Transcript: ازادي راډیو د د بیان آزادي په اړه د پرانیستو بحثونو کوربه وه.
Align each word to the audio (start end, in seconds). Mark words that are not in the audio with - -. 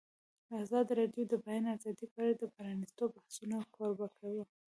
ازادي 0.61 0.91
راډیو 1.01 1.23
د 1.27 1.29
د 1.31 1.33
بیان 1.45 1.63
آزادي 1.75 2.05
په 2.13 2.17
اړه 2.23 2.33
د 2.37 2.43
پرانیستو 2.55 3.03
بحثونو 3.15 3.57
کوربه 3.75 4.07
وه. 4.35 4.43